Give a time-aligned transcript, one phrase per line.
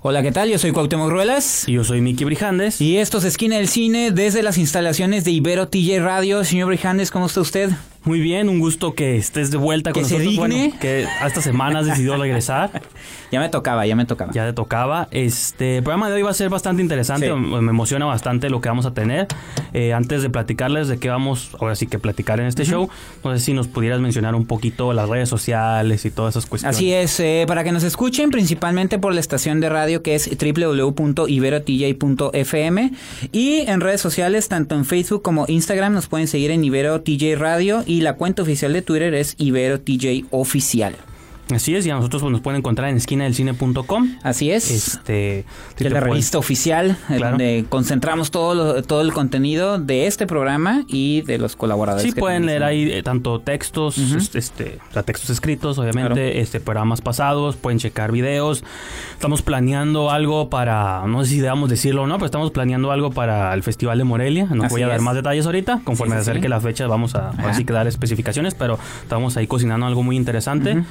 [0.00, 0.48] Hola, ¿qué tal?
[0.48, 1.66] Yo soy Cuauhtémoc Ruelas.
[1.66, 2.80] Y yo soy Miki Brijandes.
[2.80, 6.44] Y esto es Esquina del Cine desde las instalaciones de Ibero TJ Radio.
[6.44, 7.70] Señor Brijandes, ¿cómo está usted?
[8.04, 10.48] Muy bien, un gusto que estés de vuelta con Que se nosotros.
[10.48, 10.68] digne.
[10.68, 12.80] Bueno, que a esta semana has decidido regresar.
[13.30, 14.32] Ya me tocaba, ya me tocaba.
[14.32, 15.06] Ya te tocaba.
[15.10, 17.26] Este el programa de hoy va a ser bastante interesante.
[17.26, 17.32] Sí.
[17.34, 19.26] Me me emociona bastante lo que vamos a tener.
[19.74, 22.88] Eh, antes de platicarles de qué vamos, ahora sí que platicar en este show,
[23.22, 26.74] no sé si nos pudieras mencionar un poquito las redes sociales y todas esas cuestiones.
[26.74, 30.30] Así es, eh, para que nos escuchen principalmente por la estación de radio que es
[30.38, 32.92] www.iberotj.fm
[33.32, 37.36] y en redes sociales, tanto en Facebook como Instagram, nos pueden seguir en Ibero TJ
[37.36, 40.94] Radio y la cuenta oficial de Twitter es Ibero TJ Oficial.
[41.54, 44.16] Así es, y a nosotros pues, nos pueden encontrar en esquinadelcine.com.
[44.22, 44.70] Así es.
[44.70, 47.30] Este, que si es te la puedes- revista oficial, Claro.
[47.30, 52.06] donde concentramos todo, lo- todo el contenido de este programa y de los colaboradores.
[52.06, 54.18] Sí, que pueden leer ahí eh, tanto textos, Ujú.
[54.18, 56.38] este, este, o sea, textos escritos, obviamente, Claro.
[56.38, 58.62] este, programas pasados, pueden checar videos.
[59.14, 63.10] Estamos planeando algo para, no sé si debamos decirlo o no, pero estamos planeando algo
[63.10, 64.46] para el Festival de Morelia.
[64.50, 66.48] No Así voy a dar más detalles ahorita, conforme Sí, sí, acerque sí.
[66.48, 70.82] la fecha vamos a así que dar especificaciones, pero estamos ahí cocinando algo muy interesante.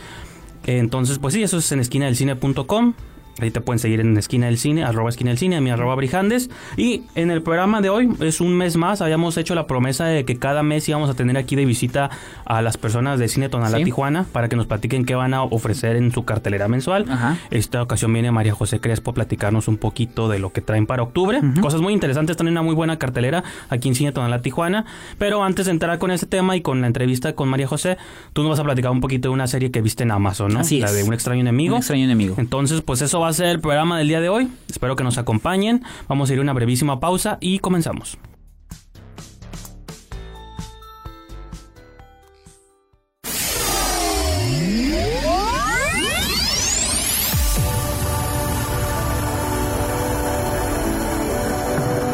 [0.67, 2.93] Entonces, pues sí, eso es en esquinadelcine.com.
[3.39, 5.95] Ahí te pueden seguir en Esquina del Cine, arroba Esquina del Cine, a mi arroba
[5.95, 6.49] Brijandes.
[6.75, 10.25] Y en el programa de hoy, es un mes más, habíamos hecho la promesa de
[10.25, 12.09] que cada mes íbamos a tener aquí de visita
[12.45, 13.83] a las personas de Cine Tonalá Sí.
[13.83, 17.05] Tijuana para que nos platiquen qué van a ofrecer en su cartelera mensual.
[17.09, 17.37] Ajá.
[17.51, 21.03] Esta ocasión viene María José Crespo a platicarnos un poquito de lo que traen para
[21.03, 21.39] octubre.
[21.61, 24.85] Cosas muy interesantes, traen una muy buena cartelera aquí en Cine Tonalá Tijuana.
[25.17, 27.97] Pero antes de entrar con este tema y con la entrevista con María José,
[28.33, 30.59] tú nos vas a platicar un poquito de una serie que viste en Amazon, ¿no?
[30.61, 31.75] Así la de Un extraño enemigo.
[31.75, 32.35] Un extraño enemigo.
[32.37, 34.49] Entonces, pues eso va a ser el programa del día de hoy.
[34.69, 35.83] Espero que nos acompañen.
[36.07, 38.17] Vamos a ir a una brevísima pausa y comenzamos.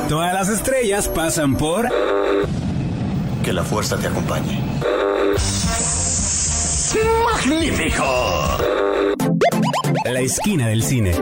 [0.10, 1.90] Todas las estrellas pasan por
[3.44, 4.62] Que la fuerza te acompañe.
[7.26, 9.23] ¡Magnífico!
[10.06, 11.14] La Esquina del Cine.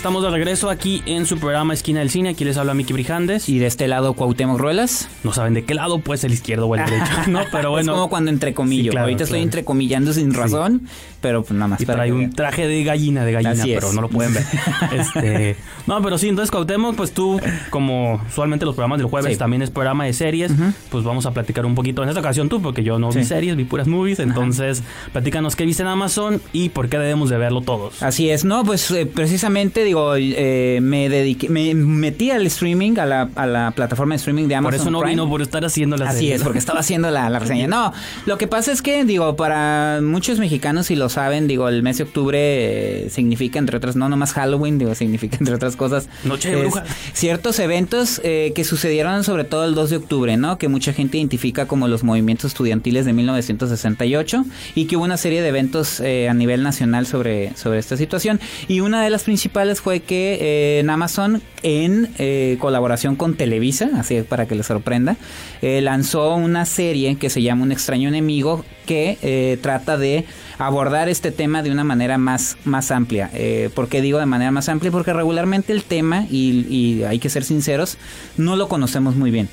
[0.00, 2.30] Estamos de regreso aquí en su programa Esquina del Cine.
[2.30, 3.50] Aquí les habla Miki Brijandes.
[3.50, 5.10] Y de este lado, Cuauhtémoc Ruelas.
[5.24, 7.04] No saben de qué lado, pues el izquierdo o el derecho.
[7.28, 7.92] No, pero bueno.
[7.92, 8.84] es como cuando entrecomillo.
[8.84, 10.88] Sí, claro, Ahorita estoy entrecomillando sin razón,
[11.20, 11.82] pero pues nada más.
[11.82, 13.78] Y para trae que un traje de gallina, de gallina, Así es.
[13.78, 14.44] pero no lo pueden ver.
[14.98, 15.56] este,
[15.86, 19.38] no, pero sí, entonces Cuauhtémoc, pues tú, como usualmente los programas del jueves Sí.
[19.38, 20.50] también es programa de series,
[20.88, 22.02] pues vamos a platicar un poquito.
[22.02, 25.66] En esta ocasión tú, porque yo no vi series, vi puras movies, entonces platícanos qué
[25.66, 28.02] viste en Amazon y por qué debemos de verlo todos.
[28.02, 33.06] Así es, no, pues eh, precisamente digo, eh, me dediqué, me metí al streaming, a
[33.06, 34.70] la, a la plataforma de streaming de Amazon.
[34.78, 35.12] por eso no Prime.
[35.12, 36.34] vino, por estar haciendo la Así serie.
[36.34, 37.66] es, porque estaba haciendo la, la reseña.
[37.66, 37.92] No,
[38.26, 41.98] lo que pasa es que, digo, para muchos mexicanos, si lo saben, digo, el mes
[41.98, 46.50] de octubre eh, significa, entre otras, no nomás Halloween, digo, significa, entre otras cosas, Noche
[46.50, 46.88] de es brujas.
[47.12, 50.58] ciertos eventos eh, que sucedieron sobre todo el 2 de octubre, ¿no?
[50.58, 55.42] Que mucha gente identifica como los movimientos estudiantiles de 1968 y que hubo una serie
[55.42, 58.40] de eventos eh, a nivel nacional sobre, sobre esta situación.
[58.68, 63.88] Y una de las principales fue que eh, en Amazon, en eh, colaboración con Televisa,
[63.96, 65.16] así es para que les sorprenda,
[65.62, 70.24] eh, lanzó una serie que se llama Un extraño enemigo que trata de
[70.58, 73.30] abordar este tema de una manera más, más amplia.
[73.72, 74.90] ¿Por qué digo de manera más amplia?
[74.90, 77.98] Porque regularmente el tema, y hay que ser sinceros,
[78.36, 79.48] no lo conocemos muy bien.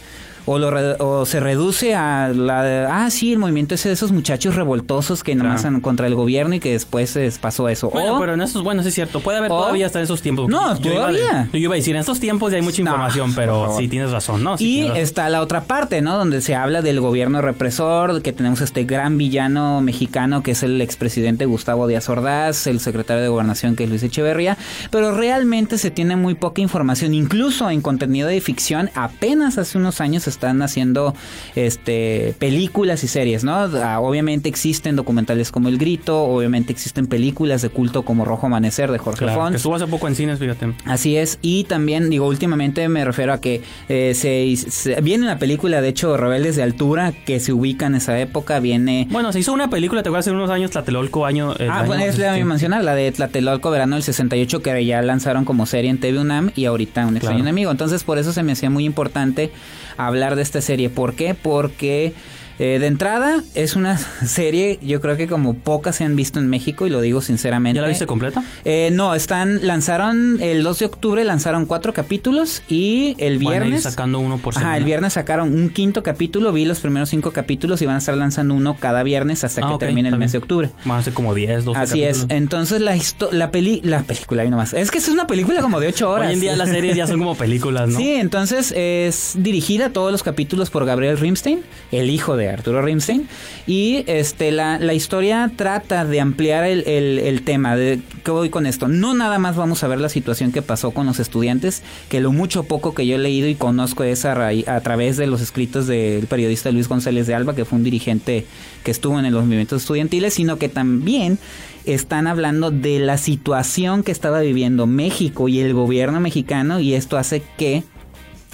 [0.47, 0.69] O, lo
[1.05, 2.87] o se reduce a la...
[3.05, 5.81] Ah, sí, el movimiento ese de esos muchachos revoltosos que nomás Claro.
[5.81, 7.89] contra el gobierno y que después pasó eso.
[7.89, 9.19] Bueno, o, pero en estos, bueno, sí es cierto.
[9.19, 10.47] Puede haber o- todavía hasta en esos tiempos.
[10.49, 11.49] No, Yo iba a de- todavía.
[11.51, 14.41] yo iba a decir, en estos tiempos ya hay mucha información, pero sí tienes razón,
[14.43, 14.57] ¿no?
[14.57, 14.97] Sí y razón.
[14.97, 16.17] está la otra parte, ¿no?
[16.17, 20.79] Donde se habla del gobierno represor, que tenemos este gran villano mexicano que es el
[20.81, 24.57] expresidente Gustavo Díaz Ordaz, el secretario de Gobernación que es Luis Echeverría,
[24.91, 29.99] pero realmente se tiene muy poca información, incluso en contenido de ficción, apenas hace unos
[29.99, 31.13] años están haciendo
[31.55, 33.55] este películas y series, ¿no?
[33.55, 38.91] Ah, obviamente existen documentales como El Grito, obviamente existen películas de culto como Rojo Amanecer
[38.91, 39.51] de Jorge Claro, Fons.
[39.51, 40.73] que estuvo hace poco en cines, fíjate.
[40.85, 45.39] Así es, y también digo, últimamente me refiero a que eh, se, se- viene la
[45.39, 49.07] película, de hecho, Rebeldes de Altura, que se ubica en esa época, viene...
[49.09, 51.53] Bueno, se hizo una película, te acuerdas, hace unos años, Tlatelolco, año...
[51.53, 54.85] eh, Ah, año- bueno, es la que mencionar, la de Tlatelolco Verano del 68, que
[54.85, 57.49] ya lanzaron como serie en TV UNAM y ahorita Un extraño Claro.
[57.49, 57.71] enemigo.
[57.71, 59.51] Entonces, por eso se me hacía muy importante
[59.97, 60.89] hablar de esta serie.
[60.89, 61.33] ¿Por qué?
[61.33, 62.13] Porque
[62.59, 66.49] eh, de entrada es una serie, yo creo que como pocas se han visto en
[66.49, 67.77] México, y lo digo sinceramente.
[67.77, 68.43] ¿Ya la viste completa?
[68.65, 73.55] Eh, no, están, lanzaron el 2 de octubre, lanzaron cuatro capítulos y el Van a
[73.57, 73.83] ir viernes.
[73.83, 74.69] sacando uno por semana.
[74.71, 77.99] Ajá, el viernes sacaron un quinto capítulo, vi los primeros cinco capítulos y van a
[77.99, 80.69] estar lanzando uno cada viernes hasta Ah, que termine el mes de octubre.
[80.85, 82.25] Van a ser como 10, 12 Así es.
[82.29, 82.97] Entonces la
[83.31, 84.73] la peli la película ahí nomás.
[84.73, 86.27] Es que es una película como de ocho horas.
[86.29, 87.97] Hoy en día las series ya son como películas, ¿no?
[88.07, 91.61] Sí, entonces es dirigida todos los capítulos por Gabriel Rimstein,
[91.91, 93.27] el hijo de Arturo Rimstein,
[93.65, 97.75] y este la, la historia trata de ampliar el, el- tema.
[97.75, 98.87] De, ¿Qué voy con esto?
[98.87, 102.31] No nada más vamos a ver la situación que pasó con los estudiantes, que lo
[102.31, 106.27] mucho poco que yo he leído y conozco es a través de los escritos del
[106.27, 108.45] periodista Luis González de Alba, que fue un dirigente
[108.83, 111.37] que estuvo en los movimientos estudiantiles, sino que también
[111.85, 117.17] están hablando de la situación que estaba viviendo México y el gobierno mexicano y esto
[117.17, 117.83] hace que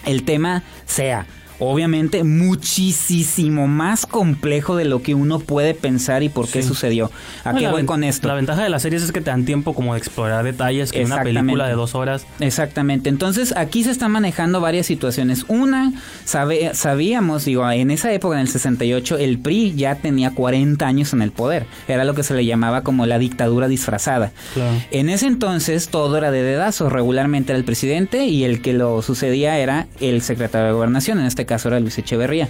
[0.06, 1.26] el tema sea
[1.60, 6.68] obviamente muchísimo más complejo de lo que uno puede pensar y por qué Sí.
[6.68, 7.12] sucedió.
[7.44, 8.28] ¿A No, qué voy con esto?
[8.28, 11.04] La ventaja de las series es que te dan tiempo como de explorar detalles que
[11.06, 12.26] una película de dos horas.
[12.40, 13.10] Exactamente.
[13.10, 15.46] Entonces aquí se están manejando varias situaciones.
[15.48, 15.94] Una,
[16.26, 21.14] sabe- sabíamos, digo, en esa época, en el 68, el PRI ya tenía 40 años
[21.14, 21.66] en el poder.
[21.88, 24.32] Era lo que se le llamaba como la dictadura disfrazada.
[24.54, 24.78] Claro.
[24.92, 26.92] En ese entonces todo era de dedazos.
[26.92, 31.20] Regularmente era el presidente y el que lo sucedía era el secretario de gobernación.
[31.20, 32.50] En este caso era Luis Echeverría.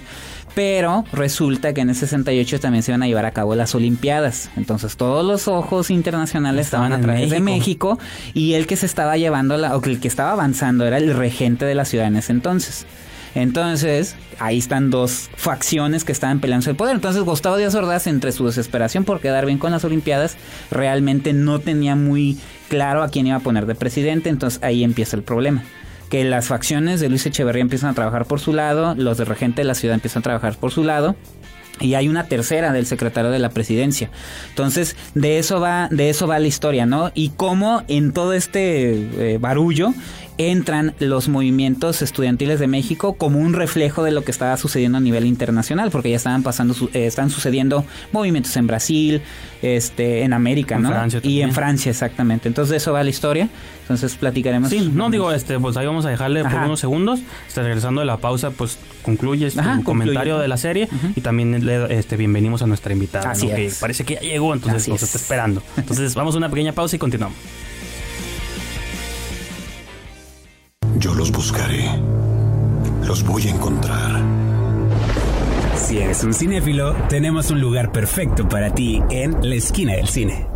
[0.54, 4.50] Pero resulta que en el 68 también se iban a llevar a cabo las Olimpiadas.
[4.56, 7.98] Entonces todos los ojos internacionales Estaban estaban, a través de México.
[8.34, 11.16] Y el que se estaba llevando, la, o que el que estaba avanzando era el
[11.16, 12.86] regente de la ciudad en ese entonces.
[13.34, 16.94] Entonces, ahí están dos facciones que estaban peleándose el poder.
[16.94, 20.36] Entonces, Gustavo Díaz Ordaz, entre su desesperación por quedar bien con las Olimpiadas,
[20.70, 24.28] realmente no tenía muy claro a quién iba a poner de presidente.
[24.28, 25.64] Entonces, ahí empieza el problema.
[26.08, 29.62] Que las facciones de Luis Echeverría empiezan a trabajar por su lado, los de regente
[29.62, 31.16] de la ciudad empiezan a trabajar por su lado.
[31.80, 34.08] Y hay una tercera del secretario de la presidencia.
[34.50, 37.10] Entonces, de eso va, de eso va la historia, ¿no?
[37.14, 39.92] Y cómo en todo este eh, barullo
[40.36, 45.00] entran los movimientos estudiantiles de México como un reflejo de lo que estaba sucediendo a
[45.00, 49.22] nivel internacional, porque ya estaban pasando, su- eh, están sucediendo movimientos en Brasil,
[49.62, 50.88] este, en América, En ¿no?
[50.90, 52.48] Francia y en Francia, exactamente.
[52.48, 53.48] Entonces, de eso va la historia.
[53.82, 54.70] Entonces, platicaremos.
[54.70, 57.20] Sí, no digo, este, pues ahí vamos a dejarle por unos segundos.
[57.46, 59.84] Este, regresando de la pausa, pues concluyes tu Ajá, concluye.
[60.00, 63.54] comentario de la serie y también le este, bienvenimos a nuestra invitada, Así ¿no?
[63.54, 65.08] que parece que ya llegó, entonces Así nos es.
[65.10, 65.62] está esperando.
[65.76, 67.36] Entonces vamos a una pequeña pausa y continuamos.
[71.04, 71.84] Yo los buscaré.
[73.06, 74.22] Los voy a encontrar.
[75.76, 80.46] Si eres un cinéfilo, tenemos un lugar perfecto para ti en la esquina del cine.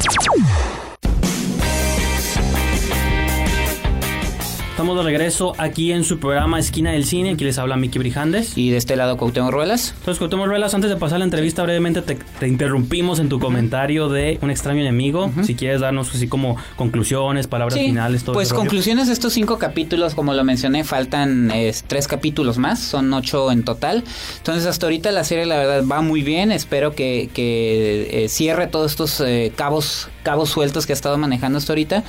[4.78, 7.32] Estamos de regreso aquí en su programa Esquina del Cine.
[7.32, 8.56] Aquí les habla Miki Brijandes.
[8.56, 9.92] Y de este lado, Cuauhtémoc Ruelas.
[9.98, 14.08] Entonces, Cuauhtémoc Ruelas, antes de pasar la entrevista, brevemente te, te interrumpimos en tu comentario
[14.08, 15.32] de Un extraño enemigo.
[15.42, 19.58] Si quieres darnos así como conclusiones, palabras Sí, finales, todo pues conclusiones de estos cinco
[19.58, 24.04] capítulos, como lo mencioné, faltan eh, tres capítulos más, son ocho en total.
[24.36, 28.68] Entonces hasta ahorita la serie la verdad va muy bien, espero que, que, eh, cierre
[28.68, 32.04] todos estos eh, cabos cabos sueltos que ha estado manejando hasta ahorita.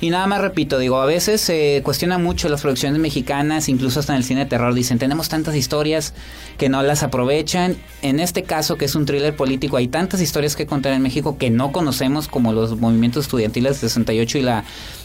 [0.00, 4.12] Y nada más repito, digo, a veces se cuestiona mucho las producciones mexicanas, incluso hasta
[4.12, 6.14] en el cine de terror, dicen, tenemos tantas historias
[6.58, 7.76] que no las aprovechan.
[8.02, 11.38] En este caso, que es un thriller político, hay tantas historias que contar en México
[11.38, 14.64] que no conocemos, como los movimientos estudiantiles del 68 y la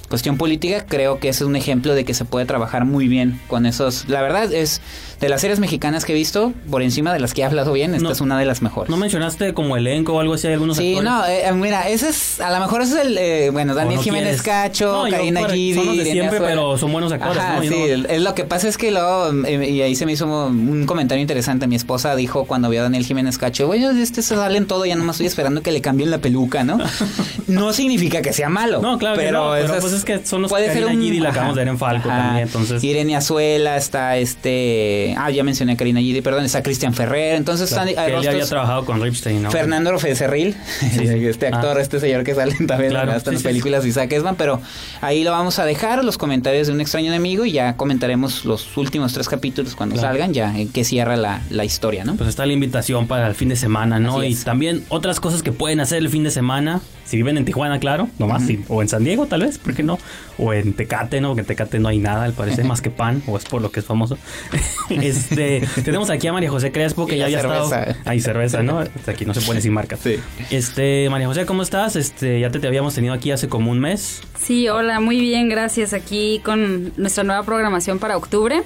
[0.10, 3.40] cuestión política, creo que ese es un ejemplo de que se puede trabajar muy bien
[3.48, 4.10] con esos.
[4.10, 4.79] La verdad es,
[5.20, 7.94] de las series mexicanas que he visto, por encima de las que he hablado bien,
[7.94, 8.12] esta No.
[8.12, 8.90] es una de las mejores.
[8.90, 10.48] ¿No mencionaste como elenco o algo así?
[10.48, 11.10] ¿Hay algunos Sí, actores?
[11.12, 13.98] no, eh, eh, mira, ese es, a lo mejor ese es el, eh, bueno, Daniel
[13.98, 14.70] no Jiménez quieres?
[14.70, 16.48] Cacho, No, Karina Gidi, son los de siempre, Azuela.
[16.48, 17.64] pero son buenos actores, Ajá, ¿no?
[17.64, 17.76] Y sí,
[18.08, 21.22] el- lo que pasa es que luego, eh, y ahí se me hizo un comentario
[21.22, 24.68] interesante, mi esposa dijo cuando vio a Daniel Jiménez Cacho, bueno, este se sale en
[24.68, 26.78] todo, ya nomás estoy esperando que le cambien la peluca, ¿no?
[27.48, 30.42] no significa que sea malo, No, claro que pero, no, pero pues es que son
[30.44, 31.06] los Puede que ser Karina un...
[31.06, 32.22] Gidi la acabamos de ver en Falco ajá.
[32.24, 32.84] también, entonces...
[32.84, 34.79] Irene Azuela, está este...
[35.18, 38.06] Ah, ya mencioné a Karina Gidi, perdón, está Cristian Ferrer, entonces claro, están...
[38.06, 39.52] él ya había rostros- trabajado con Ripstein, ¿no?
[39.52, 40.56] Fernando Becerril,
[41.00, 41.82] este actor, Ah.
[41.82, 44.36] este señor que sale también Claro, hasta en sí, las sí, películas de Isaac Esban,
[44.36, 44.62] pero
[45.02, 48.76] ahí lo vamos a dejar, los comentarios de un extraño enemigo y ya comentaremos los
[48.78, 50.10] últimos tres capítulos cuando Claro.
[50.10, 52.16] salgan, ya en que cierra la, la historia, ¿no?
[52.16, 54.20] Pues está la invitación para el fin de semana, ¿no?
[54.20, 54.44] Así Y es.
[54.44, 56.82] también otras cosas que pueden hacer el fin de semana.
[57.10, 58.46] Si viven en Tijuana, claro, nomás.
[58.46, 59.98] sí, o en San Diego, tal vez, ¿por qué no?
[60.38, 61.30] O en Tecate, ¿no?
[61.30, 63.72] Porque en Tecate no hay nada, al parecer, más que pan, o es por lo
[63.72, 64.16] que es famoso.
[64.90, 67.84] este, tenemos aquí a María José Crespo, que Y ya había cerveza.
[67.84, 67.98] estado.
[68.06, 68.84] Hay cerveza, ¿no?
[69.08, 69.98] Aquí no se pone sin marca.
[69.98, 70.18] Sí.
[70.52, 71.96] Este, María José, ¿cómo estás?
[71.96, 74.22] Este, ya te, te habíamos tenido aquí hace como un mes.
[74.38, 75.94] Sí, hola, muy bien, gracias.
[75.94, 78.62] Aquí con nuestra nueva programación para octubre.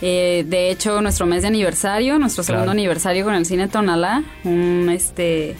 [0.00, 4.90] Eh, de hecho, nuestro mes de aniversario, nuestro segundo aniversario con el Cine Tonalá, un
[4.90, 5.56] este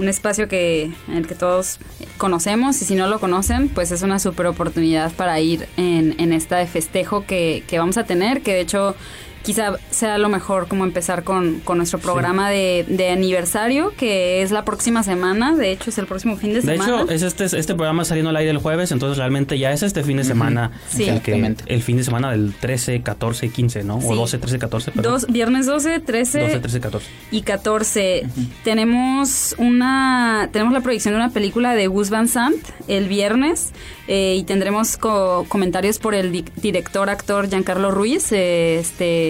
[0.00, 1.78] un espacio que en el que todos
[2.16, 6.32] conocemos y si no lo conocen, pues es una super oportunidad para ir en, en
[6.32, 8.96] esta festejo que, que vamos a tener, que de hecho
[9.42, 14.50] quizá sea lo mejor como empezar con, con nuestro programa de, de aniversario, que es
[14.50, 17.02] la próxima semana, de hecho es el próximo fin de De semana.
[17.02, 20.02] hecho, es este, este programa saliendo al aire el jueves, entonces realmente ya es este
[20.02, 20.72] fin de semana.
[20.88, 21.04] Sí.
[21.04, 21.64] el, que- Exactamente.
[21.66, 23.96] el fin de semana del 13, 14 y 15, ¿no?
[23.96, 24.08] O Sí.
[24.14, 25.12] 12, 13, 14, perdón.
[25.12, 27.06] Dos, viernes 12, 13, 12, 13, 14.
[27.30, 28.26] y 14.
[28.62, 32.56] Tenemos una tenemos la proyección de una película de Gus Van Sant
[32.88, 33.72] el viernes
[34.06, 39.29] eh, y tendremos co- comentarios por el di- director actor Giancarlo Ruiz eh, este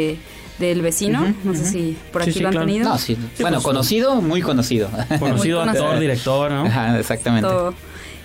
[0.59, 1.35] del vecino.
[1.45, 2.67] no sé si por Sí, aquí sí, lo han claro.
[2.67, 2.89] tenido.
[2.89, 3.15] No, sí.
[3.37, 4.89] Sí, bueno, pues, conocido, muy conocido.
[5.19, 6.01] Conocido Muy actor, conocido.
[6.01, 6.65] director, ¿no?
[6.67, 7.49] Ajá, exactamente.
[7.49, 7.75] Todo.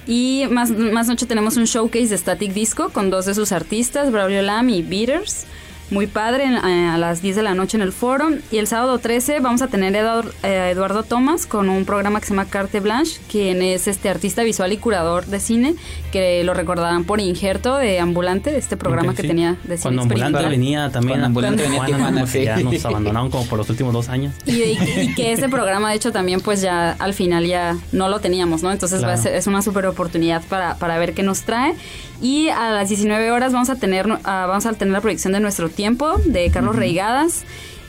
[0.08, 4.12] Y más, más noche tenemos un showcase de Static Disco con dos de sus artistas,
[4.12, 5.46] Braulio Lam y Beaters.
[5.92, 8.30] Muy padre, en- eh, a las 10 de la noche en el foro.
[8.52, 12.26] Y el sábado 13 vamos a tener Eduard- eh, Eduardo Thomas con un programa que
[12.26, 15.76] se llama Carte Blanche, quien es este artista visual y curador de cine,
[16.12, 19.28] que lo recordarán por Injerto de Ambulante, de este programa que sí.
[19.28, 22.44] tenía de cine Cuando Ambulante venía también Cuando a Ambulante venía a Tijuana, sí.
[22.46, 24.34] ya nos abandonaron como por los últimos dos años.
[24.48, 28.10] Y, y- y que ese programa, de hecho, también pues ya al final ya no
[28.10, 28.72] lo teníamos, ¿no?
[28.72, 31.76] Entonces va a ser- es una super oportunidad para, para ver qué nos trae.
[32.22, 35.40] Y a las 19 horas vamos a tener, ah, vamos a tener la proyección de
[35.40, 37.44] Nuestro Tiempo de Carlos Reigadas.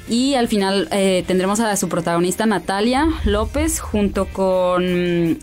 [0.08, 4.84] Y al final eh, tendremos a su protagonista Natalia López junto con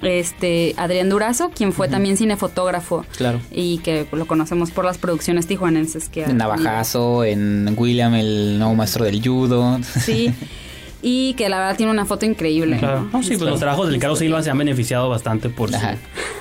[0.01, 3.05] este Adrián Durazo, quien fue también cinefotógrafo.
[3.17, 3.41] Claro.
[3.51, 8.73] Y que lo conocemos por las producciones tijuanenses que En Navajazo, en William, el nuevo
[8.75, 9.79] maestro del judo.
[9.83, 10.33] Sí.
[11.05, 12.77] Y que la verdad tiene una foto increíble.
[12.79, 13.01] Claro.
[13.01, 13.19] ¿no?
[13.19, 15.97] No, sí, pues los trabajos del Carlos Silva se han beneficiado bastante por su Ajá.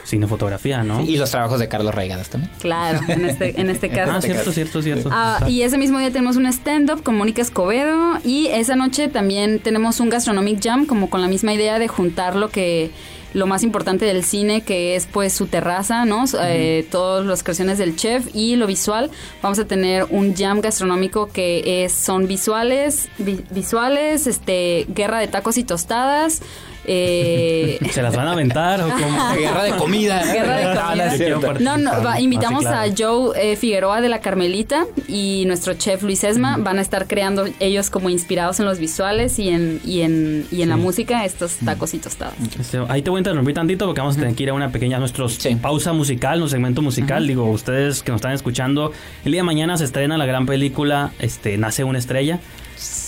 [0.06, 1.02] cinefotografía, ¿no?
[1.02, 2.52] Y los trabajos de Carlos Reigadas también.
[2.60, 4.12] Claro, en este, en este caso.
[4.14, 5.08] Ah, cierto, cierto, cierto.
[5.12, 9.58] Ah, y ese mismo día tenemos un stand-up con Mónica Escobedo y esa noche también
[9.58, 12.90] tenemos un Gastronomic Jam como con la misma idea de juntar lo que
[13.34, 16.24] lo más importante del cine que es pues su terraza, ¿no?
[16.42, 19.10] Eh, todas las creaciones del chef y lo visual.
[19.42, 25.28] Vamos a tener un jam gastronómico que es son visuales, vi- visuales, este guerra de
[25.28, 26.42] tacos y tostadas.
[26.84, 29.34] Eh, ¿Se las van a aventar o cómo?
[29.38, 30.22] Guerra de comida.
[30.32, 31.08] Guerra de No, no comida.
[31.16, 31.60] quiero cierto.
[31.60, 33.06] No, no, va- invitamos Ah, sí, a.
[33.06, 36.56] Joe eh, Figueroa de la Carmelita y nuestro chef Luis Esma.
[36.58, 40.62] Van a estar creando ellos como inspirados en los visuales y en, y en, y
[40.62, 42.34] en la música estos tacos y tostadas.
[42.58, 44.70] Este, ahí te voy a interrumpir tantito porque vamos a tener que ir a una
[44.70, 45.54] pequeña nuestro Sí.
[45.56, 47.26] pausa musical, nuestro segmento musical.
[47.26, 48.92] Digo, ustedes que nos están escuchando,
[49.24, 52.40] el día de mañana se estrena la gran película este Nace una estrella,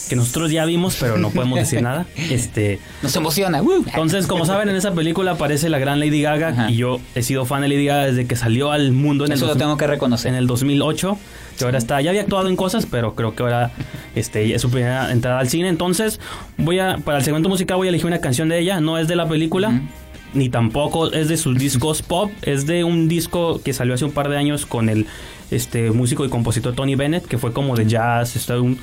[0.09, 2.07] que nosotros ya vimos, pero no podemos decir nada.
[2.31, 3.63] Este, Nos emociona.
[3.63, 3.85] ¡uh!
[3.87, 6.71] entonces, como saben, en esa película aparece la gran Lady Gaga Ajá.
[6.71, 9.37] y yo he sido fan de Lady Gaga desde que salió al mundo en el
[9.37, 10.31] Eso lo dos- tengo que reconocer.
[10.33, 11.19] en el 2008
[11.59, 13.71] que ahora está ya había actuado en cosas pero creo que ahora
[14.17, 16.19] este es su primera entrada al cine entonces
[16.57, 19.07] voy a para el segmento musical voy a elegir una canción de ella no es
[19.07, 19.81] de la película
[20.33, 24.11] ni tampoco es de sus discos pop es de un disco que salió hace un
[24.11, 25.07] par de años con el
[25.53, 28.77] este músico y compositor Tony Bennett que fue como de jazz está un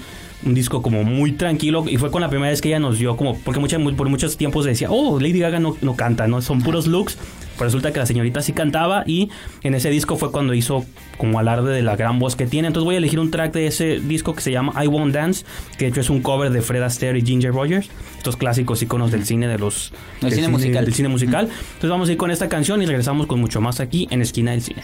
[0.45, 3.15] un disco como muy tranquilo y fue con la primera vez que ella nos dio
[3.17, 6.61] como porque mucha- por muchos tiempos decía oh Lady Gaga no, no canta no son
[6.61, 7.17] puros looks
[7.57, 9.29] pero resulta que la señorita sí cantaba y
[9.61, 10.83] en ese disco fue cuando hizo
[11.19, 12.67] como alarde de la gran voz que tiene.
[12.69, 15.45] Entonces voy a elegir un track de ese disco que se llama I Won't Dance,
[15.77, 19.11] que de hecho es un cover de Fred Astaire y Ginger Rogers, estos clásicos iconos
[19.11, 20.85] del cine de los Del cine musical.
[20.85, 21.49] del cine musical.
[21.51, 24.51] Entonces vamos a ir con esta canción y regresamos con mucho más aquí en Esquina
[24.51, 24.81] del Cine.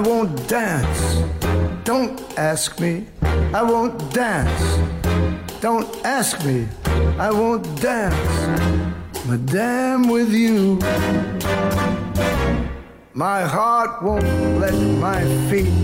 [0.00, 1.02] I won't dance.
[1.84, 3.04] Don't ask me.
[3.52, 4.62] I won't dance.
[5.60, 6.66] Don't ask me.
[7.18, 9.26] I won't dance.
[9.26, 10.78] Madame, with you.
[13.12, 14.24] My heart won't
[14.58, 14.72] let
[15.06, 15.74] my feet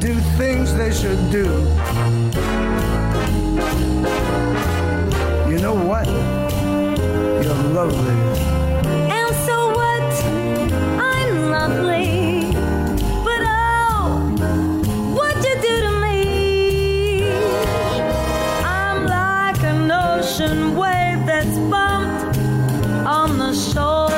[0.00, 1.46] do things they should do.
[5.48, 6.08] You know what?
[7.44, 8.18] You're lovely.
[9.18, 10.12] And so what?
[11.14, 12.23] I'm lovely.
[20.34, 22.38] Ocean wave that's bumped
[23.06, 24.10] on the shore.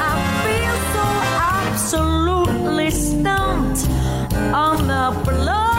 [0.00, 0.14] I
[0.44, 1.06] feel so
[1.62, 3.88] absolutely stumped
[4.52, 5.74] on the floor.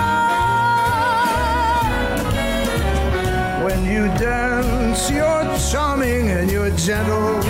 [3.66, 7.42] When you dance, you're charming and you're gentle.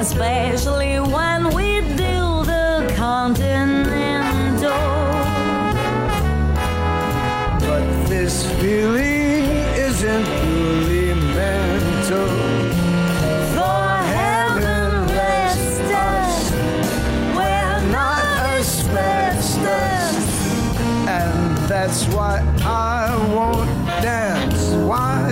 [0.00, 0.89] especially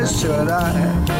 [0.08, 1.17] should I?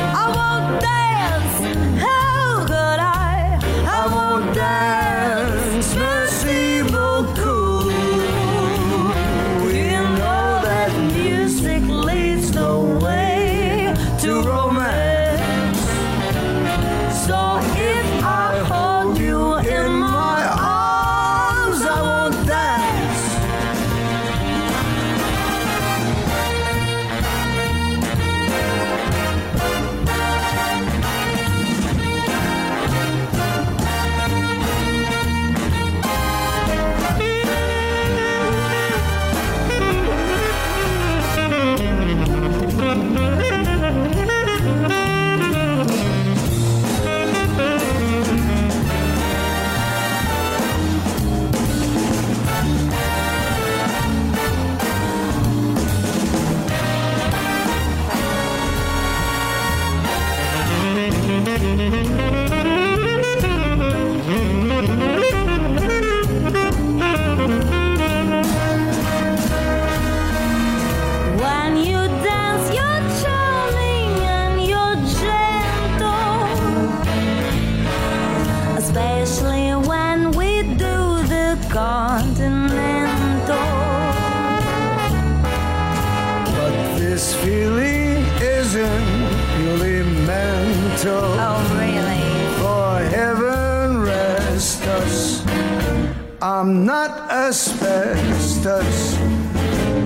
[97.48, 99.16] Asbestos.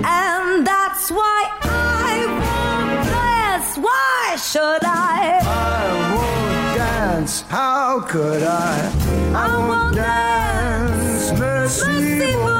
[0.04, 3.76] And that's why I won't dance.
[3.78, 5.40] Why should I?
[5.42, 7.44] I won't dance.
[7.48, 8.76] How could I?
[9.34, 11.32] I won't dance.
[11.38, 12.51] Merci Merci beaucoup.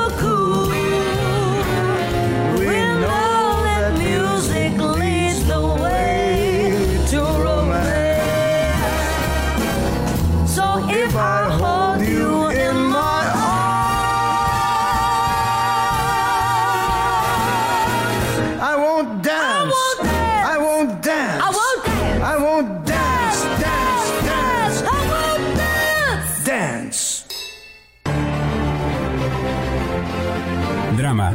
[31.13, 31.35] Drama.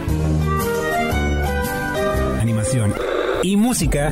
[2.41, 2.95] Animación.
[3.43, 4.11] Y música.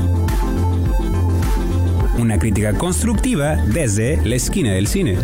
[2.19, 5.17] Una crítica constructiva desde la esquina del cine.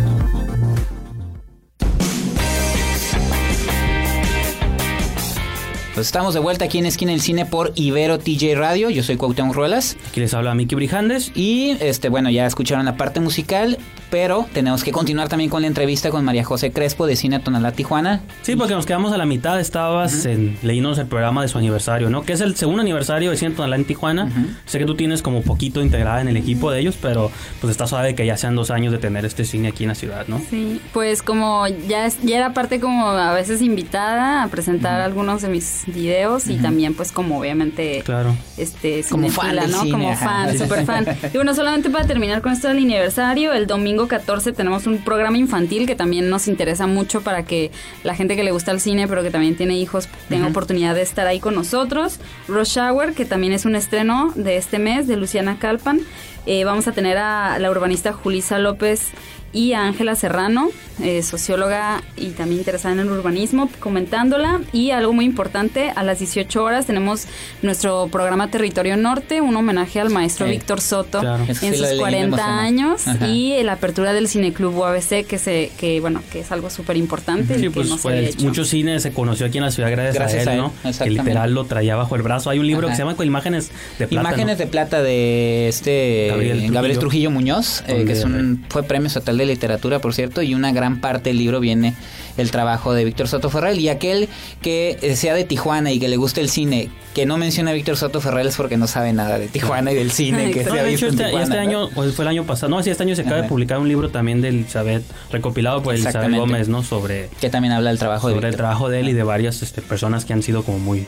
[5.94, 8.90] Pues estamos de vuelta aquí en Esquina del Cine por Ibero TJ Radio.
[8.90, 9.96] Yo soy Cuauhtémoc Ruelas.
[10.08, 11.30] Aquí les habla Miki Brijandes.
[11.36, 13.78] Y este, bueno, ya escucharon la parte musical,
[14.12, 17.72] pero tenemos que continuar también con la entrevista con María José Crespo de Cine Tonalá
[17.72, 18.20] Tijuana.
[18.42, 19.58] Sí, porque nos quedamos a la mitad.
[19.58, 22.20] Estabas en, leyéndonos el programa de su aniversario, ¿no?
[22.22, 24.28] Que es el segundo aniversario de Cine Tonalá en Tijuana.
[24.66, 27.30] Sé que tú tienes como poquito integrada en el equipo de ellos, pero
[27.62, 29.94] pues está suave que ya sean dos años de tener este cine aquí en la
[29.94, 30.42] ciudad, ¿no?
[30.50, 35.40] Sí, pues como ya, es- ya era parte como a veces invitada a presentar algunos
[35.40, 38.36] de mis videos y también pues como obviamente Claro.
[38.58, 39.80] este Como fan ¿no?
[39.80, 40.46] cine, como ajá.
[40.46, 40.84] fan, sí.
[40.84, 41.06] fan.
[41.32, 45.38] Y bueno, solamente para terminar con esto del aniversario, el domingo 14 tenemos un programa
[45.38, 47.70] infantil que también nos interesa mucho para que
[48.04, 51.02] la gente que le gusta el cine pero que también tiene hijos tenga oportunidad de
[51.02, 52.18] estar ahí con nosotros.
[52.48, 56.00] Rush Hour, que también es un estreno de este mes de Luciana Calpan.
[56.46, 59.12] Eh, vamos a tener a la urbanista Julisa López
[59.52, 60.70] y a Ángela Serrano,
[61.02, 64.60] eh, socióloga y también interesada en el urbanismo, comentándola.
[64.72, 67.26] Y algo muy importante, a las 18 horas tenemos
[67.62, 70.52] nuestro programa Territorio Norte, un homenaje al maestro Sí.
[70.52, 71.44] Víctor Soto Claro.
[71.46, 72.58] En sí sus leí, me 40 emocionó.
[72.60, 73.28] años Ajá.
[73.28, 77.58] y la apertura del Cineclub UABC, que, se, que, bueno, que es algo súper importante.
[77.58, 80.50] Sí, pues, no pues mucho cine se conoció aquí en la ciudad gracias, Gracias a
[80.50, 80.72] a él, ¿no?
[80.98, 82.50] Que literal lo traía bajo el brazo.
[82.50, 82.92] Hay un libro Ajá.
[82.92, 84.28] que se llama con imágenes de plata.
[84.28, 87.00] Imágenes de plata de este Gabriel Gabriel Trujillo.
[87.00, 90.72] Trujillo, Muñoz, eh, que es un, fue premio estatal de literatura, por cierto, y una
[90.72, 91.94] gran parte del libro viene
[92.36, 93.78] el trabajo de Víctor Soto Ferrell.
[93.78, 94.28] Y aquel
[94.60, 97.96] que sea de Tijuana y que le guste el cine, que no menciona a Víctor
[97.96, 100.80] Soto Ferrell es porque no sabe nada de Tijuana y del cine que No, se
[100.80, 101.60] ha de visto en este, Tijuana, este ¿no?
[101.60, 103.88] año, o fue el año pasado, no, sí, este año se acaba de publicar un
[103.88, 106.32] libro también de Elizabeth, recopilado por Elizabeth.
[106.34, 106.82] Gómez, ¿no?
[106.82, 108.64] Sobre, Que también habla del trabajo de sobre el Víctor.
[108.66, 111.06] trabajo de él y de varias este, personas que han sido como muy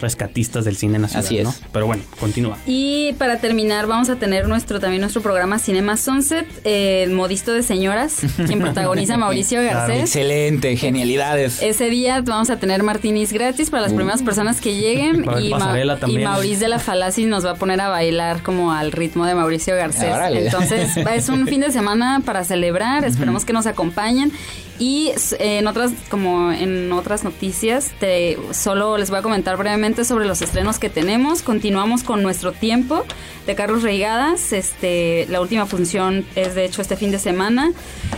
[0.00, 1.44] rescatistas del cine nacional, Así es.
[1.44, 1.54] ¿no?
[1.72, 2.58] Pero bueno, continúa.
[2.66, 7.62] Y para terminar vamos a tener nuestro también nuestro programa Cinema Sunset, eh, Modisto de
[7.62, 10.00] Señoras, quien protagoniza Mauricio Garcés.
[10.00, 11.62] Excelente, genialidades.
[11.62, 15.74] Ese día vamos a tener martinis gratis para las primeras personas que lleguen y, Ma-
[16.08, 16.18] y.
[16.18, 19.74] Mauricio de la Falacis nos va a poner a bailar como al ritmo de Mauricio
[19.76, 20.14] Garcés.
[20.32, 24.32] Entonces va- es un fin de semana para celebrar, esperemos que nos acompañen
[24.78, 30.04] y s- en otras como en otras noticias te, solo les voy a comentar brevemente
[30.04, 31.42] sobre los estrenos que tenemos.
[31.42, 33.04] Continuamos con nuestro tiempo
[33.46, 34.52] de Carlos Reigadas.
[34.52, 37.72] Este, la última función es de hecho este fin de semana.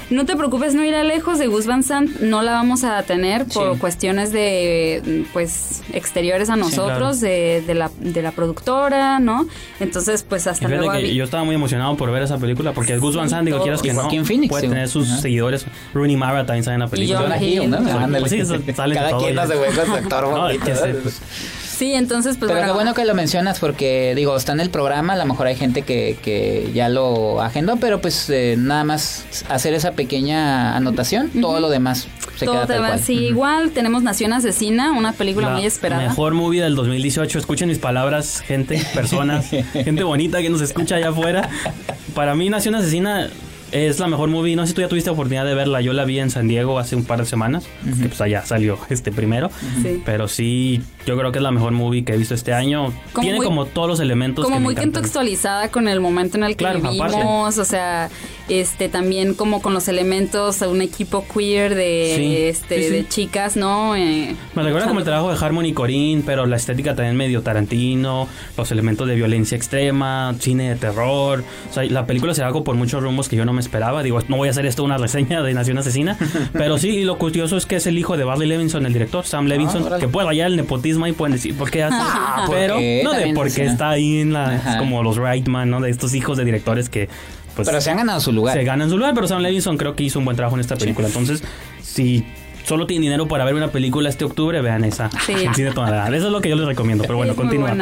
[0.09, 3.45] No te preocupes, no irá lejos de Gus Van Sant, no la vamos a tener
[3.47, 3.81] por Sí.
[3.81, 7.17] cuestiones de pues exteriores a nosotros, claro.
[7.17, 9.47] de, de la, de la productora, ¿no?
[9.81, 10.93] Entonces, pues hasta luego.
[10.93, 13.83] que yo estaba muy emocionado por ver esa película porque Gus Van Sant, digo, quieras
[13.83, 14.69] que no, Phoenix, puede sí.
[14.69, 15.21] tener sus Ajá.
[15.23, 15.67] seguidores.
[15.93, 17.21] Rooney Mara también sale en la película.
[17.21, 17.77] Jonah Hill, ¿no?
[17.79, 18.21] Ándale.
[18.21, 20.79] pues sí, eso sale Cada todo quien hace con su actor No, favorito, que ¿no?
[20.79, 21.21] sé, pues,
[21.77, 22.67] Sí, entonces, pues Pero bueno.
[22.69, 25.57] qué bueno que lo mencionas porque, digo, está en el programa, a lo mejor hay
[25.57, 31.29] gente que, que ya lo agendó, pero pues eh, nada más hacer esa pequeña anotación,
[31.39, 32.99] todo lo demás se todo queda tal va cual.
[32.99, 33.71] así igual.
[33.73, 36.03] Tenemos Nación Asesina, una película la muy esperada.
[36.03, 37.39] Mejor movie del 2018.
[37.39, 41.49] Escuchen mis palabras, gente, personas, gente bonita que nos escucha allá afuera.
[42.15, 43.29] Para mí, Nación Asesina
[43.73, 44.57] es la mejor movie.
[44.57, 45.81] No sé si tú ya tuviste oportunidad de verla.
[45.81, 47.67] Yo la vi en San Diego hace un par de semanas.
[48.01, 49.51] Que pues allá salió este primero.
[50.05, 52.93] Pero sí, yo creo que es la mejor movie que he visto este año.
[53.13, 56.45] Como Tiene muy- como todos los elementos como que muy contextualizada con el momento en
[56.45, 57.61] el que Claro, vivimos, aparte.
[57.61, 58.11] o sea,
[58.49, 62.91] este también como con los elementos de un equipo queer de Sí, este sí, sí.
[62.91, 63.95] de chicas, ¿no?
[63.97, 68.29] Eh, Me recuerda como el trabajo de Harmony Corinne, pero la estética también medio Tarantino,
[68.57, 71.45] los elementos de violencia extrema, cine de terror.
[71.71, 74.03] O sea, la película se va por muchos rumbos que yo no me esperaba.
[74.05, 76.17] Digo, no voy a hacer esto una reseña de Nación Asesina,
[76.53, 79.27] pero sí, y lo curioso es que es el hijo de Barry Levinson, el director,
[79.27, 80.01] Sam Levinson, órale.
[80.01, 81.97] que puede hallar el nepotismo y pueden decir por qué hace.
[82.47, 83.01] ¿por pero qué?
[83.03, 83.73] no de También por qué funciona.
[83.73, 84.77] está ahí en la.
[84.79, 85.81] Como los Reitman, ¿no?
[85.81, 87.09] De estos hijos de directores que.
[87.57, 88.57] Pues, Pero se han ganado su lugar.
[88.57, 90.77] se ganan su lugar, pero Sam Levinson creo que hizo un buen trabajo en esta
[90.77, 91.09] película.
[91.09, 91.43] Entonces,
[91.83, 92.25] si
[92.67, 95.09] solo tienen dinero para ver una película este octubre, vean esa.
[95.25, 95.35] Sí.
[95.55, 96.13] Cine tonalidad.
[96.13, 97.05] Eso es lo que yo les recomiendo.
[97.05, 97.75] Pero bueno, continúa.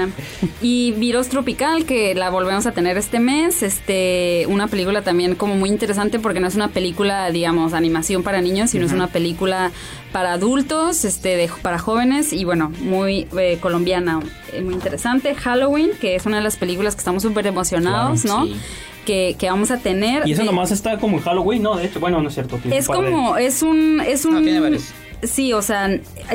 [0.61, 3.63] Y Virus Tropical, que la volvemos a tener este mes.
[3.63, 8.41] Este, una película también como muy interesante porque no es una película, digamos, animación para
[8.41, 9.73] niños, sino es una película
[10.13, 14.21] para adultos, este, de, para jóvenes y bueno, muy eh, colombiana,
[14.53, 15.35] eh, muy interesante.
[15.35, 18.47] Halloween, que es una de las películas que estamos súper emocionados, Claro, ¿no?
[18.47, 18.57] sí.
[19.05, 20.27] Que, que vamos a tener.
[20.27, 21.77] Y eso de- nomás está como en Halloween, ¿no?
[21.77, 22.57] De hecho, bueno, no es cierto.
[22.59, 24.35] tiene es un par de- como, es un, es un...
[24.35, 24.85] No, tiene varios.
[25.23, 25.89] Sí, o sea,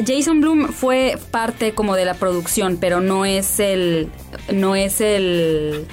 [0.05, 4.08] Jason Bloom fue parte como de la producción, pero no es el,
[4.51, 5.86] no es el,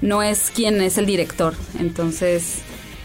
[0.00, 1.54] no es quien es el director.
[1.80, 2.58] Entonces,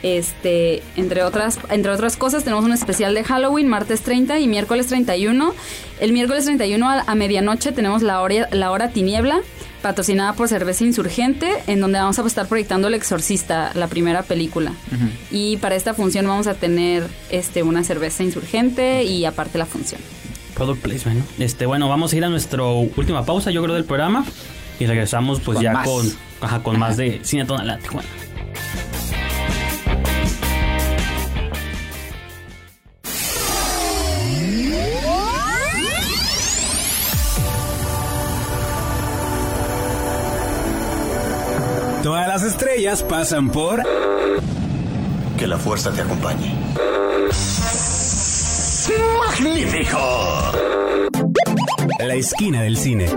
[0.03, 4.87] este, entre otras, entre otras cosas, tenemos un especial de Halloween, martes 30 y miércoles
[4.87, 5.53] 31.
[5.99, 9.39] El miércoles 31 a, a medianoche tenemos la hora, la hora tiniebla,
[9.81, 14.73] patrocinada por Cerveza Insurgente, en donde vamos a estar proyectando El Exorcista, la primera película.
[15.31, 20.01] Y para esta función vamos a tener este una cerveza insurgente y aparte la función.
[20.55, 21.45] Product placement, ¿no?
[21.45, 24.25] Este, bueno, vamos a ir a nuestra última pausa, yo creo, del programa.
[24.79, 25.87] Y regresamos, pues Con ya más.
[25.87, 26.11] con,
[26.41, 27.79] ajá, con más de cine tonalidad.
[27.79, 28.07] Tijuana.
[42.49, 43.83] Estrellas pasan por
[45.37, 46.53] Que la fuerza te acompañe.
[49.19, 50.49] ¡Magnífico!
[51.99, 53.07] la esquina del cine.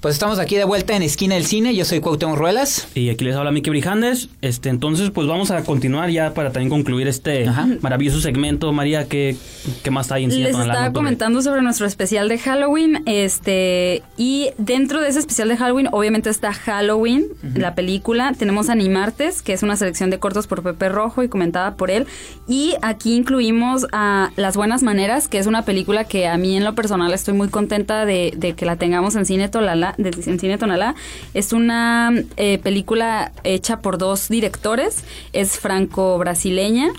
[0.00, 1.74] Pues estamos aquí de vuelta en Esquina del Cine.
[1.74, 2.86] Yo soy Cuauhtémoc Ruelas.
[2.94, 4.28] Y aquí les habla Miki Brijandes.
[4.40, 7.66] Este, entonces, pues vamos a continuar ya para también concluir este Ajá.
[7.80, 8.72] maravilloso segmento.
[8.72, 9.36] María, ¿qué,
[9.82, 14.50] qué más hay en Cine Les estaba comentando sobre nuestro especial de Halloween, este, y
[14.58, 19.62] dentro de ese especial de Halloween, obviamente está Halloween, la película, tenemos Animartes, que es
[19.62, 22.06] una selección de cortos por Pepe Rojo y comentada por él,
[22.46, 26.64] y aquí incluimos a Las Buenas Maneras, que es una película que a mí en
[26.64, 30.58] lo personal estoy muy contenta de, de que la tengamos en Cine Tonalá, en Cine
[30.58, 30.94] Tonalá.
[31.34, 36.92] Es una eh, película hecha por dos directores, es franco-brasileña.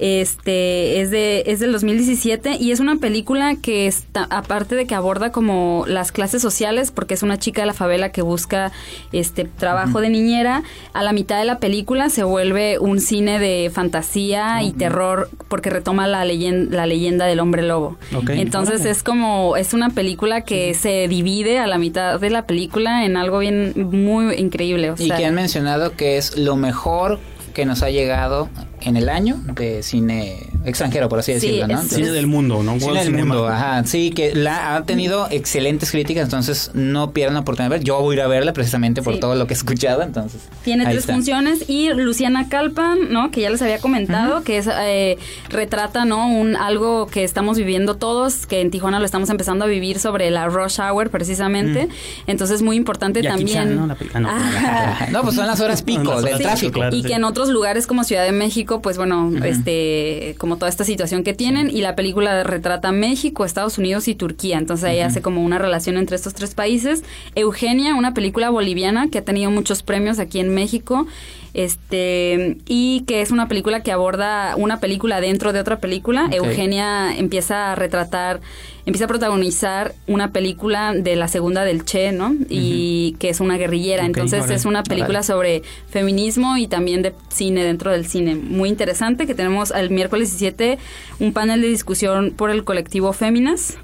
[0.00, 4.94] Este es de es del 2017 y es una película que está aparte de que
[4.94, 8.70] aborda como las clases sociales porque es una chica de la favela que busca
[9.12, 13.70] este trabajo de niñera, a la mitad de la película se vuelve un cine de
[13.74, 17.96] fantasía y terror porque retoma la leyenda la leyenda del hombre lobo.
[18.28, 23.04] Entonces es como es una película que se divide a la mitad de la película
[23.04, 27.18] en algo bien muy increíble, o Y sea, que han mencionado que es lo mejor
[27.54, 28.48] que nos ha llegado
[28.80, 31.80] en el año de cine extranjero, por así Sí, decirlo, ¿no?
[31.82, 32.72] es- Cine del mundo, ¿no?
[32.74, 33.34] Cine World del Cinema.
[33.34, 33.84] mundo, ajá.
[33.84, 37.84] Sí, que la ha tenido excelentes críticas, entonces no pierdan la oportunidad de ver.
[37.84, 39.20] Yo voy a ir a verla precisamente por Sí.
[39.20, 40.42] todo lo que he escuchado, entonces.
[40.64, 41.14] Tiene tres está.
[41.14, 43.30] funciones y Luciana Calpan, ¿no?
[43.30, 45.16] Que ya les había comentado, que es eh,
[45.48, 46.28] retrata, ¿no?
[46.28, 50.30] Un algo que estamos viviendo todos, que en Tijuana lo estamos empezando a vivir sobre
[50.30, 51.88] la rush hour precisamente.
[52.26, 53.56] Entonces muy importante Jackie también.
[53.58, 53.86] Chan, ¿no?
[53.86, 55.08] La ah, no.
[55.18, 56.72] No, pues son las horas pico Las del tráfico.
[56.72, 56.94] claro.
[56.96, 57.08] y sí.
[57.08, 61.24] que en otros lugares como Ciudad de México, pues bueno, este, como toda esta situación
[61.24, 64.58] que tienen, y la película retrata México, Estados Unidos y Turquía.
[64.58, 67.02] Entonces ahí hace como una relación entre estos tres países.
[67.34, 71.06] Eugenia, una película boliviana que ha tenido muchos premios aquí en México.
[71.54, 76.28] Este, y que es una película que aborda una película dentro de otra película.
[76.30, 78.40] Eugenia empieza a retratar,
[78.86, 82.34] empieza a protagonizar una película de la segunda del Che, ¿no?
[82.48, 84.04] Y que es una guerrillera.
[84.04, 88.34] Entonces es una película sobre feminismo y también de cine dentro del cine.
[88.34, 90.78] Muy interesante que tenemos el miércoles 17
[91.20, 93.78] un panel de discusión por el colectivo Féminas.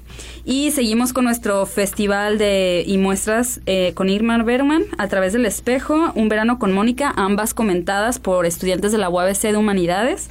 [0.45, 5.45] Y seguimos con nuestro festival de y muestras eh, con Irma Berman a través del
[5.45, 10.29] espejo, Un verano con Mónica, ambas comentadas por estudiantes de la UABC de Humanidades.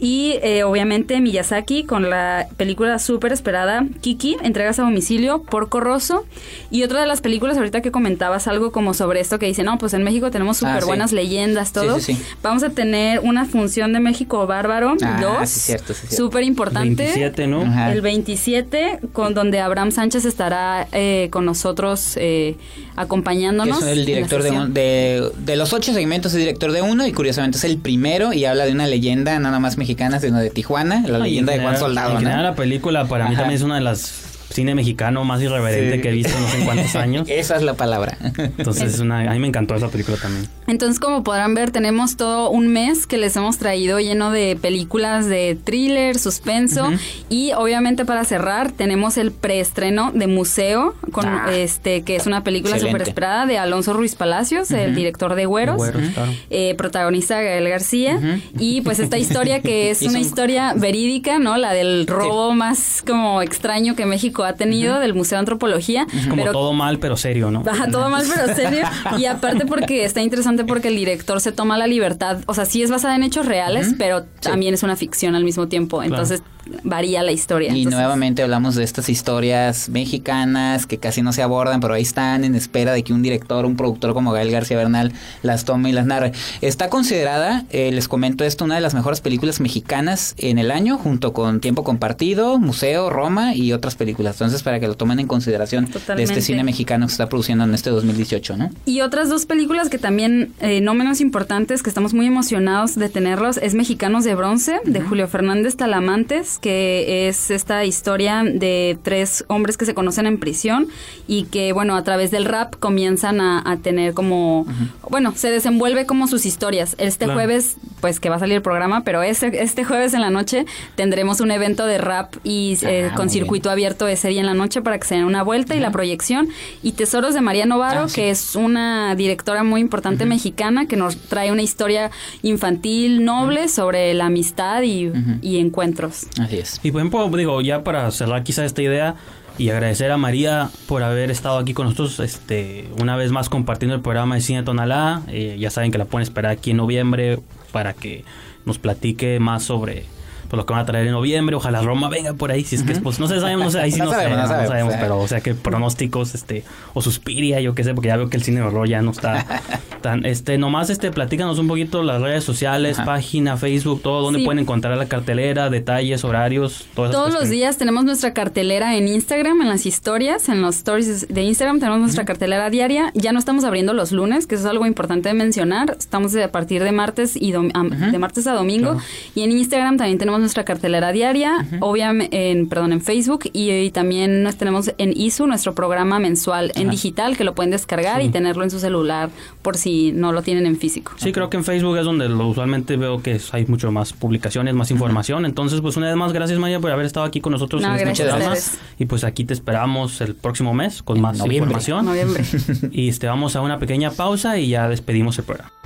[0.00, 6.24] Y eh, obviamente Miyazaki con la película súper esperada Kiki, entregas a domicilio, Porco Rosso.
[6.70, 9.76] Y otra de las películas, ahorita que comentabas algo como sobre esto que dice, no,
[9.78, 10.86] pues en México tenemos Ah, súper sí.
[10.86, 12.00] buenas leyendas, todo.
[12.00, 12.22] sí, sí.
[12.42, 17.02] Vamos a tener una función de México Bárbaro Ah, 2, sí, cierto, súper importante.
[17.04, 17.62] 27, ¿no?
[17.62, 17.92] Ajá.
[17.92, 22.56] El 27, con donde Abraham Sánchez estará eh, con nosotros eh,
[22.96, 23.82] acompañándonos.
[23.82, 27.12] es el director de, un- de, de los ocho segmentos, es director de uno y
[27.12, 29.89] curiosamente es el primero y habla de una leyenda nada más mexicana,
[30.20, 32.18] sino de Tijuana, la No, y en leyenda de Juan Soldado.
[32.18, 32.42] En ¿no?
[32.42, 33.42] la película para mí Ajá.
[33.42, 36.02] también es una de las cine mexicano más irreverente Sí.
[36.02, 37.28] que he visto en no sé en cuántos años.
[37.28, 38.16] Esa es la palabra.
[38.36, 40.48] Entonces, es una, a mí me encantó esa película también.
[40.66, 45.26] Entonces, como podrán ver, tenemos todo un mes que les hemos traído lleno de películas
[45.26, 46.90] de thriller, suspenso
[47.28, 51.46] y obviamente para cerrar tenemos el preestreno de Museo con Ah.
[51.52, 55.76] este que es una película súper esperada de Alonso Ruiz Palacios, el director de Güeros.
[55.76, 56.32] Güeros, claro.
[56.50, 58.18] eh, protagonista Gael García
[58.58, 61.56] y pues esta historia que es una un- historia verídica, ¿no?
[61.56, 66.26] La del robo más como extraño que México ha tenido del Museo de Antropología, Es
[66.26, 67.62] como pero todo mal, pero serio, ¿no?
[67.62, 68.84] Baja todo mal, pero serio.
[69.18, 72.38] Y aparte porque está interesante porque el director se toma la libertad.
[72.46, 75.68] O sea, sí es basada en hechos reales, pero también es una ficción al mismo
[75.68, 76.02] tiempo.
[76.02, 76.42] Entonces
[76.84, 77.68] varía la historia.
[77.68, 82.02] Y Entonces, nuevamente hablamos de estas historias mexicanas que casi no se abordan, pero ahí
[82.02, 85.90] están en espera de que un director, un productor como Gael García Bernal las tome
[85.90, 86.32] y las narre.
[86.60, 90.98] Está considerada, eh, les comento esto, una de las mejores películas mexicanas en el año,
[90.98, 94.29] junto con Tiempo Compartido, Museo, Roma y otras películas.
[94.30, 97.64] Entonces, para que lo tomen en consideración de este cine mexicano que se está produciendo
[97.64, 98.70] en este 2018, ¿no?
[98.86, 103.08] Y otras dos películas que también, eh, no menos importantes, que estamos muy emocionados de
[103.08, 109.44] tenerlos, es Mexicanos de Bronce, de Julio Fernández Talamantes, que es esta historia de tres
[109.48, 110.88] hombres que se conocen en prisión
[111.28, 114.66] y que, bueno, a través del rap comienzan a, a tener como,
[115.08, 116.94] bueno, se desenvuelve como sus historias.
[116.98, 117.34] Este Claro.
[117.40, 120.64] jueves, pues que va a salir el programa, pero este, este jueves en la noche
[120.96, 124.54] tendremos un evento de rap y eh, Ah, con circuito abierto ese día en la
[124.54, 126.48] noche para que se den una vuelta y la proyección.
[126.82, 128.14] Y Tesoros de María Novaro, Ah, sí.
[128.16, 132.10] que es una directora muy importante mexicana que nos trae una historia
[132.42, 135.10] infantil noble sobre la amistad y,
[135.42, 136.26] y encuentros.
[136.40, 136.80] Así es.
[136.82, 139.14] Y por ejemplo, digo, ya para cerrar quizá esta idea
[139.58, 143.94] y agradecer a María por haber estado aquí con nosotros este una vez más compartiendo
[143.94, 145.22] el programa de Cine Tonalá.
[145.28, 147.40] Eh, ya saben que la pueden esperar aquí en noviembre
[147.72, 148.24] para que
[148.64, 150.04] nos platique más sobre
[150.50, 151.56] pues lo que van a traer en noviembre.
[151.56, 153.80] Ojalá Roma venga por ahí, si es que es pues, No sé, sabemos, no sé,
[153.80, 156.34] ahí sí No no, sabemos, sé, no no sabemos, sabemos, pero o sea que pronósticos,
[156.34, 159.00] este, o Suspiria, yo qué sé, porque ya veo que el cine de horror ya
[159.00, 159.46] no está
[160.02, 163.06] tan, este, nomás este, platícanos un poquito las redes sociales, Ajá.
[163.06, 164.44] página, Facebook, todo, donde Sí.
[164.44, 169.06] pueden encontrar la cartelera, detalles, horarios, todas esas Todos los días tenemos nuestra cartelera en
[169.08, 173.12] Instagram, en las historias, en los stories de Instagram tenemos nuestra cartelera diaria.
[173.14, 175.96] Ya no estamos abriendo los lunes, que eso es algo importante de mencionar.
[175.98, 178.96] Estamos de- a partir de martes y de martes a domingo.
[179.34, 183.90] Y en Instagram también tenemos nuestra cartelera diaria, obviamente en perdón, en Facebook y, y
[183.90, 188.28] también nos tenemos en ISU nuestro programa mensual en digital que lo pueden descargar y
[188.28, 189.30] tenerlo en su celular
[189.62, 191.12] por si no lo tienen en físico.
[191.16, 194.74] Sí, creo que en Facebook es donde lo, usualmente veo que hay mucho más publicaciones,
[194.74, 195.44] más información.
[195.44, 198.08] Entonces, pues una vez más, gracias Maya por haber estado aquí con nosotros No, en
[198.08, 198.54] este programa.
[198.98, 201.56] Y pues aquí te esperamos el próximo mes con En más noviembre.
[201.56, 202.04] información.
[202.06, 202.44] Noviembre.
[202.92, 205.79] Y este, vamos a una pequeña pausa y ya despedimos el programa.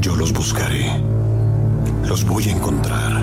[0.00, 0.90] Yo los buscaré.
[2.06, 3.22] Los voy a encontrar.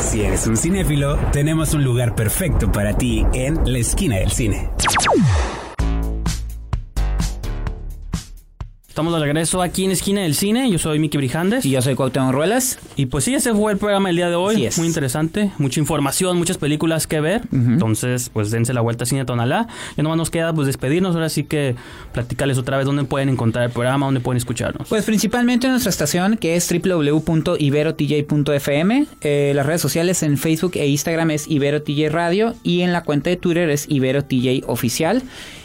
[0.00, 4.68] Si eres un cinéfilo, tenemos un lugar perfecto para ti en la esquina del cine.
[8.92, 10.70] Estamos de regreso aquí en Esquina del Cine.
[10.70, 11.64] Yo soy Miki Brijandes.
[11.64, 12.78] Y yo soy Cuauhtémoc Ruelas.
[12.94, 14.66] Y pues sí, ese fue el programa el día de hoy.
[14.66, 14.76] Es.
[14.76, 15.50] Muy interesante.
[15.56, 17.40] Mucha información, muchas películas que ver.
[17.52, 19.66] Entonces, pues dense la vuelta a Cine Tonalá.
[19.96, 21.14] Ya nomás nos queda pues despedirnos.
[21.14, 21.74] Ahora sí que
[22.12, 24.90] platicarles otra vez dónde pueden encontrar el programa, dónde pueden escucharnos.
[24.90, 29.06] Pues principalmente en nuestra estación que es www.iberotj.fm.
[29.22, 33.30] Eh, las redes sociales en Facebook e Instagram es IberoTJ Radio y en la cuenta
[33.30, 35.22] de Twitter es IberoTJ Oficial.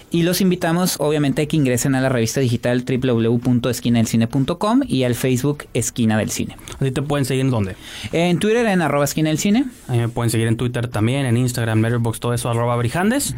[0.09, 5.65] Y los invitamos obviamente a que ingresen a la revista digital www.esquinadelcine.com y al Facebook
[5.73, 6.55] Esquina del Cine.
[6.79, 7.75] Así te pueden seguir en dónde.
[8.13, 9.65] En Twitter en arroba esquina del cine.
[9.87, 13.35] Ahí me pueden seguir en Twitter también, en Instagram, Letterboxd, todo eso, arroba Brijandes.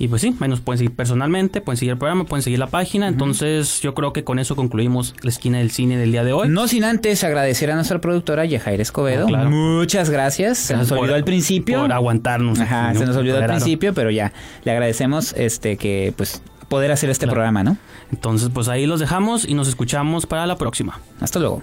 [0.00, 2.68] Y pues sí, ahí nos pueden seguir personalmente, pueden seguir el programa, pueden seguir la
[2.68, 3.08] página.
[3.08, 6.48] Entonces, yo creo que con eso concluimos la esquina del cine del día de hoy.
[6.48, 9.24] No sin antes agradecer a nuestra productora Yajaira Escobedo.
[9.24, 9.50] Ah, claro.
[9.50, 10.58] Muchas gracias.
[10.58, 11.80] Se nos olvidó por- al principio.
[11.80, 12.60] Por aguantarnos.
[12.60, 13.06] Ajá, se ¿no?
[13.06, 14.32] nos olvidó al principio, pero ya
[14.64, 17.76] le agradecemos este que pues poder hacer este programa, ¿no?
[18.12, 21.00] Entonces, pues ahí los dejamos y nos escuchamos para la próxima.
[21.20, 21.62] Hasta luego.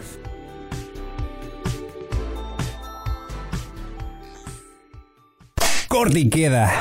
[5.88, 6.72] Corte y queda.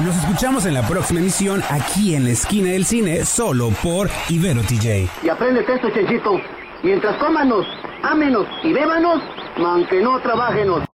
[0.00, 4.62] Nos escuchamos en la próxima emisión aquí en la esquina del cine, solo por Ibero
[4.62, 5.08] TJ.
[5.22, 6.40] Y apréndete esto, Chenchito.
[6.82, 7.66] Mientras cómanos,
[8.02, 9.22] ámenos y bébanos,
[9.58, 10.84] aunque no trabajenos.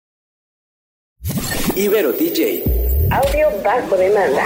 [1.75, 2.63] Ibero DJ.
[3.09, 4.45] Audio bajo demanda.